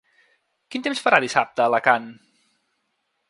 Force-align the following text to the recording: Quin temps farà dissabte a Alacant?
Quin 0.75 0.85
temps 0.87 1.01
farà 1.03 1.19
dissabte 1.25 1.63
a 1.65 1.67
Alacant? 1.71 2.09